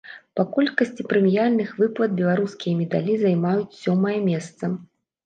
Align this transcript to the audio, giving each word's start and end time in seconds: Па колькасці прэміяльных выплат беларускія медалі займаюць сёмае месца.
Па 0.37 0.43
колькасці 0.53 1.03
прэміяльных 1.11 1.69
выплат 1.81 2.15
беларускія 2.21 2.73
медалі 2.79 3.13
займаюць 3.25 3.77
сёмае 3.83 4.17
месца. 4.31 4.73